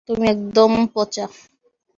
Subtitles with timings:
[0.09, 1.25] তুমি একদম পচা।